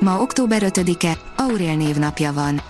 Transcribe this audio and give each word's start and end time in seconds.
Ma 0.00 0.20
október 0.20 0.62
5-e, 0.64 1.18
Aurél 1.36 1.76
névnapja 1.76 2.32
van. 2.32 2.62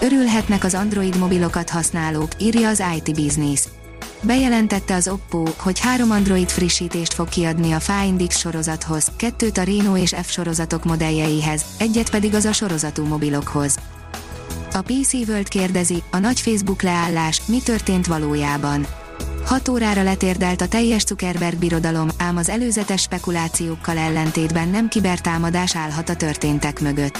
Örülhetnek 0.00 0.64
az 0.64 0.74
Android 0.74 1.18
mobilokat 1.18 1.70
használók, 1.70 2.28
írja 2.38 2.68
az 2.68 2.82
IT 2.96 3.14
Business. 3.14 3.64
Bejelentette 4.22 4.94
az 4.94 5.08
Oppo, 5.08 5.44
hogy 5.56 5.80
három 5.80 6.10
Android 6.10 6.48
frissítést 6.48 7.14
fog 7.14 7.28
kiadni 7.28 7.72
a 7.72 7.80
Find 7.80 8.26
X 8.26 8.38
sorozathoz, 8.38 9.06
kettőt 9.16 9.58
a 9.58 9.62
Reno 9.62 9.96
és 9.96 10.14
F 10.22 10.30
sorozatok 10.30 10.84
modelljeihez, 10.84 11.64
egyet 11.78 12.10
pedig 12.10 12.34
az 12.34 12.44
a 12.44 12.52
sorozatú 12.52 13.04
mobilokhoz. 13.04 13.78
A 14.72 14.82
PC 14.82 15.12
World 15.12 15.48
kérdezi, 15.48 16.02
a 16.10 16.18
nagy 16.18 16.40
Facebook 16.40 16.82
leállás, 16.82 17.42
mi 17.44 17.62
történt 17.62 18.06
valójában. 18.06 18.86
6 19.48 19.68
órára 19.68 20.02
letérdelt 20.02 20.60
a 20.60 20.68
teljes 20.68 21.04
Zuckerberg 21.04 21.58
birodalom, 21.58 22.08
ám 22.18 22.36
az 22.36 22.48
előzetes 22.48 23.00
spekulációkkal 23.00 23.98
ellentétben 23.98 24.68
nem 24.68 24.88
kibertámadás 24.88 25.76
állhat 25.76 26.08
a 26.08 26.16
történtek 26.16 26.80
mögött. 26.80 27.18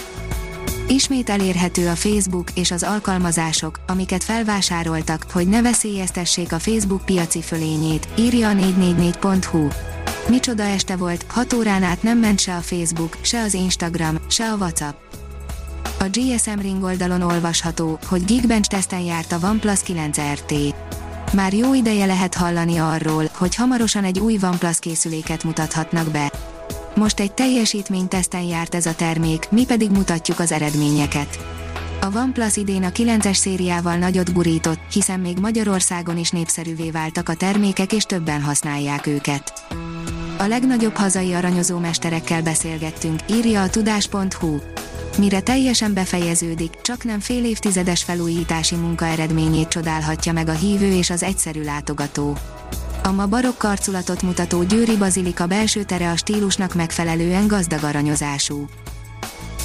Ismét 0.88 1.30
elérhető 1.30 1.88
a 1.88 1.94
Facebook 1.94 2.50
és 2.54 2.70
az 2.70 2.82
alkalmazások, 2.82 3.80
amiket 3.86 4.24
felvásároltak, 4.24 5.26
hogy 5.32 5.48
ne 5.48 5.62
veszélyeztessék 5.62 6.52
a 6.52 6.58
Facebook 6.58 7.04
piaci 7.04 7.42
fölényét, 7.42 8.08
írja 8.18 8.48
a 8.48 8.52
444.hu. 8.52 9.68
Micsoda 10.28 10.62
este 10.62 10.96
volt, 10.96 11.24
6 11.28 11.52
órán 11.52 11.82
át 11.82 12.02
nem 12.02 12.18
ment 12.18 12.40
se 12.40 12.54
a 12.54 12.60
Facebook, 12.60 13.16
se 13.20 13.40
az 13.40 13.54
Instagram, 13.54 14.16
se 14.28 14.50
a 14.50 14.56
WhatsApp. 14.56 14.96
A 16.00 16.04
GSM 16.12 16.60
Ring 16.60 16.82
oldalon 16.82 17.22
olvasható, 17.22 17.98
hogy 18.06 18.24
Geekbench 18.24 18.68
teszten 18.68 19.00
járt 19.00 19.32
a 19.32 19.38
OnePlus 19.42 19.82
9 19.82 20.18
RT. 20.20 20.54
Már 21.32 21.52
jó 21.52 21.74
ideje 21.74 22.06
lehet 22.06 22.34
hallani 22.34 22.76
arról, 22.76 23.28
hogy 23.34 23.54
hamarosan 23.54 24.04
egy 24.04 24.18
új 24.18 24.38
OnePlus 24.42 24.78
készüléket 24.78 25.44
mutathatnak 25.44 26.10
be. 26.10 26.32
Most 26.94 27.20
egy 27.20 27.32
teljesítményteszten 27.32 28.42
járt 28.42 28.74
ez 28.74 28.86
a 28.86 28.94
termék, 28.94 29.50
mi 29.50 29.64
pedig 29.64 29.90
mutatjuk 29.90 30.38
az 30.38 30.52
eredményeket. 30.52 31.38
A 32.00 32.16
OnePlus 32.16 32.56
idén 32.56 32.82
a 32.82 32.88
9-es 32.88 33.34
szériával 33.34 33.96
nagyot 33.96 34.32
gurított, 34.32 34.80
hiszen 34.92 35.20
még 35.20 35.38
Magyarországon 35.38 36.18
is 36.18 36.30
népszerűvé 36.30 36.90
váltak 36.90 37.28
a 37.28 37.34
termékek 37.34 37.92
és 37.92 38.02
többen 38.02 38.42
használják 38.42 39.06
őket. 39.06 39.52
A 40.38 40.46
legnagyobb 40.46 40.94
hazai 40.94 41.32
aranyozó 41.32 41.78
mesterekkel 41.78 42.42
beszélgettünk, 42.42 43.20
írja 43.30 43.62
a 43.62 43.70
tudás.hu. 43.70 44.58
Mire 45.18 45.40
teljesen 45.40 45.94
befejeződik, 45.94 46.80
csak 46.82 47.04
nem 47.04 47.20
fél 47.20 47.44
évtizedes 47.44 48.02
felújítási 48.02 48.74
munka 48.74 49.06
eredményét 49.06 49.68
csodálhatja 49.68 50.32
meg 50.32 50.48
a 50.48 50.52
hívő 50.52 50.92
és 50.92 51.10
az 51.10 51.22
egyszerű 51.22 51.62
látogató. 51.62 52.36
A 53.02 53.10
ma 53.10 53.26
barokk 53.26 53.58
karculatot 53.58 54.22
mutató 54.22 54.62
Győri 54.62 54.96
Bazilika 54.96 55.46
belső 55.46 55.82
tere 55.82 56.10
a 56.10 56.16
stílusnak 56.16 56.74
megfelelően 56.74 57.46
gazdag 57.46 57.82
aranyozású. 57.82 58.66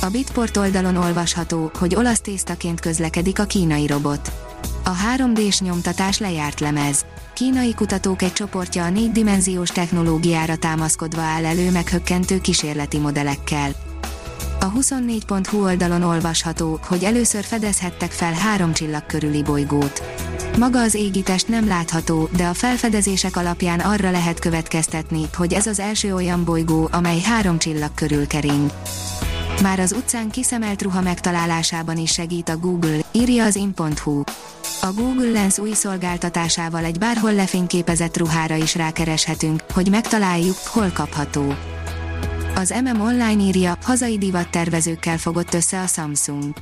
A 0.01 0.09
Bitport 0.09 0.57
oldalon 0.57 0.95
olvasható, 0.95 1.71
hogy 1.79 1.95
olasz 1.95 2.21
tésztaként 2.21 2.79
közlekedik 2.79 3.39
a 3.39 3.45
kínai 3.45 3.87
robot. 3.87 4.31
A 4.83 4.91
3D-s 5.15 5.59
nyomtatás 5.59 6.19
lejárt 6.19 6.59
lemez. 6.59 7.05
Kínai 7.33 7.73
kutatók 7.73 8.21
egy 8.21 8.33
csoportja 8.33 8.83
a 8.83 8.89
négydimenziós 8.89 9.69
technológiára 9.69 10.55
támaszkodva 10.55 11.21
áll 11.21 11.45
elő 11.45 11.71
meghökkentő 11.71 12.41
kísérleti 12.41 12.97
modellekkel. 12.97 13.92
A 14.63 14.71
24.hu 14.71 15.63
oldalon 15.63 16.01
olvasható, 16.01 16.79
hogy 16.87 17.03
először 17.03 17.43
fedezhettek 17.43 18.11
fel 18.11 18.33
három 18.33 18.73
csillag 18.73 19.05
körüli 19.05 19.43
bolygót. 19.43 20.03
Maga 20.57 20.81
az 20.81 20.93
égitest 20.93 21.47
nem 21.47 21.67
látható, 21.67 22.29
de 22.35 22.45
a 22.45 22.53
felfedezések 22.53 23.37
alapján 23.37 23.79
arra 23.79 24.11
lehet 24.11 24.39
következtetni, 24.39 25.21
hogy 25.35 25.53
ez 25.53 25.67
az 25.67 25.79
első 25.79 26.13
olyan 26.13 26.43
bolygó, 26.43 26.89
amely 26.91 27.19
három 27.19 27.57
csillag 27.57 27.93
körül 27.95 28.27
kering. 28.27 28.71
Már 29.61 29.79
az 29.79 29.91
utcán 29.91 30.29
kiszemelt 30.29 30.81
ruha 30.81 31.01
megtalálásában 31.01 31.97
is 31.97 32.11
segít 32.11 32.49
a 32.49 32.57
Google, 32.57 32.99
írja 33.11 33.43
az 33.43 33.55
in.hu. 33.55 34.23
A 34.81 34.93
Google 34.95 35.31
Lens 35.31 35.57
új 35.57 35.73
szolgáltatásával 35.73 36.83
egy 36.83 36.97
bárhol 36.97 37.33
lefényképezett 37.33 38.17
ruhára 38.17 38.55
is 38.55 38.75
rákereshetünk, 38.75 39.63
hogy 39.73 39.89
megtaláljuk, 39.89 40.57
hol 40.65 40.91
kapható. 40.93 41.53
Az 42.55 42.73
MM 42.83 43.01
Online 43.01 43.41
írja, 43.41 43.77
hazai 43.83 44.17
divattervezőkkel 44.17 45.17
fogott 45.17 45.53
össze 45.53 45.81
a 45.81 45.87
Samsung. 45.87 46.53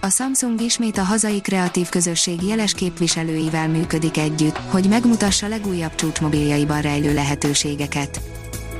A 0.00 0.08
Samsung 0.08 0.60
ismét 0.60 0.98
a 0.98 1.02
hazai 1.02 1.40
kreatív 1.40 1.88
közösség 1.88 2.42
jeles 2.42 2.74
képviselőivel 2.74 3.68
működik 3.68 4.18
együtt, 4.18 4.56
hogy 4.56 4.88
megmutassa 4.88 5.48
legújabb 5.48 5.94
csúcsmobiljaiban 5.94 6.80
rejlő 6.80 7.14
lehetőségeket. 7.14 8.20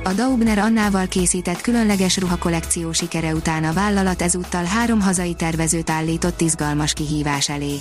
A 0.03 0.13
Daubner 0.13 0.57
Annával 0.57 1.07
készített 1.07 1.61
különleges 1.61 2.17
ruhakollekció 2.17 2.91
sikere 2.91 3.33
után 3.33 3.63
a 3.63 3.73
vállalat 3.73 4.21
ezúttal 4.21 4.63
három 4.63 5.01
hazai 5.01 5.33
tervezőt 5.33 5.89
állított 5.89 6.41
izgalmas 6.41 6.93
kihívás 6.93 7.49
elé. 7.49 7.75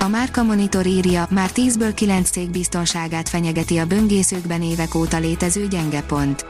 A 0.00 0.08
Márka 0.08 0.42
Monitor 0.42 0.86
írja, 0.86 1.26
már 1.30 1.50
10-ből 1.54 1.92
9 1.94 2.30
cég 2.30 2.50
biztonságát 2.50 3.28
fenyegeti 3.28 3.78
a 3.78 3.86
böngészőkben 3.86 4.62
évek 4.62 4.94
óta 4.94 5.18
létező 5.18 5.66
gyenge 5.66 6.02
pont. 6.02 6.46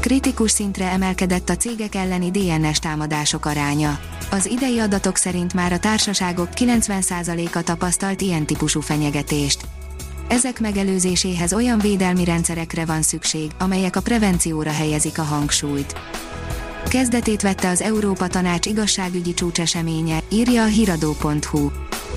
Kritikus 0.00 0.50
szintre 0.50 0.90
emelkedett 0.90 1.48
a 1.48 1.56
cégek 1.56 1.94
elleni 1.94 2.30
DNS 2.30 2.78
támadások 2.78 3.46
aránya. 3.46 4.00
Az 4.30 4.46
idei 4.46 4.78
adatok 4.78 5.16
szerint 5.16 5.54
már 5.54 5.72
a 5.72 5.78
társaságok 5.78 6.48
90%-a 6.54 7.62
tapasztalt 7.62 8.20
ilyen 8.20 8.46
típusú 8.46 8.80
fenyegetést. 8.80 9.60
Ezek 10.28 10.60
megelőzéséhez 10.60 11.52
olyan 11.52 11.78
védelmi 11.78 12.24
rendszerekre 12.24 12.84
van 12.84 13.02
szükség, 13.02 13.50
amelyek 13.58 13.96
a 13.96 14.00
prevencióra 14.00 14.70
helyezik 14.70 15.18
a 15.18 15.22
hangsúlyt. 15.22 15.94
Kezdetét 16.88 17.42
vette 17.42 17.68
az 17.68 17.80
Európa 17.80 18.26
Tanács 18.26 18.66
igazságügyi 18.66 19.34
csúcseseménye, 19.34 20.18
írja 20.28 20.62
a 20.62 20.66
hiradó.hu. 20.66 21.70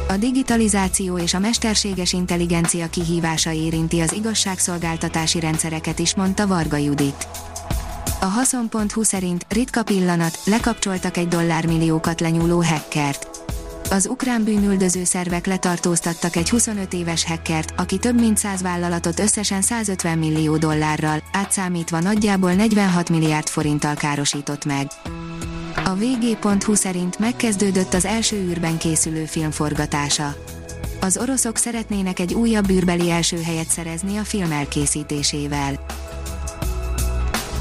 A 0.07 0.17
digitalizáció 0.17 1.17
és 1.17 1.33
a 1.33 1.39
mesterséges 1.39 2.13
intelligencia 2.13 2.87
kihívása 2.87 3.51
érinti 3.51 3.99
az 3.99 4.13
igazságszolgáltatási 4.13 5.39
rendszereket 5.39 5.99
is, 5.99 6.15
mondta 6.15 6.47
Varga 6.47 6.77
Judit. 6.77 7.27
A 8.23 8.25
haszon.hu 8.25 9.03
szerint 9.03 9.45
ritka 9.49 9.83
pillanat, 9.83 10.39
lekapcsoltak 10.45 11.17
egy 11.17 11.27
dollármilliókat 11.27 12.19
lenyúló 12.19 12.61
hackert. 12.63 13.27
Az 13.89 14.07
ukrán 14.07 14.43
bűnüldöző 14.43 15.03
szervek 15.03 15.45
letartóztattak 15.45 16.35
egy 16.35 16.49
25 16.49 16.93
éves 16.93 17.25
hackert, 17.25 17.73
aki 17.77 17.97
több 17.97 18.19
mint 18.19 18.37
100 18.37 18.61
vállalatot 18.61 19.19
összesen 19.19 19.61
150 19.61 20.17
millió 20.17 20.57
dollárral, 20.57 21.23
átszámítva 21.31 21.99
nagyjából 21.99 22.53
46 22.53 23.09
milliárd 23.09 23.47
forinttal 23.47 23.95
károsított 23.95 24.65
meg. 24.65 24.87
A 25.85 25.93
vg.hu 25.93 26.73
szerint 26.73 27.19
megkezdődött 27.19 27.93
az 27.93 28.05
első 28.05 28.35
űrben 28.35 28.77
készülő 28.77 29.25
film 29.25 29.51
forgatása. 29.51 30.35
Az 31.01 31.17
oroszok 31.17 31.57
szeretnének 31.57 32.19
egy 32.19 32.33
újabb 32.33 32.69
űrbeli 32.69 33.09
első 33.09 33.41
helyet 33.41 33.69
szerezni 33.69 34.17
a 34.17 34.23
film 34.23 34.51
elkészítésével. 34.51 35.85